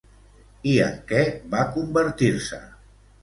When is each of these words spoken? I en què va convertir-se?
I 0.69 0.71
en 0.85 0.95
què 1.11 1.19
va 1.53 1.61
convertir-se? 1.77 2.61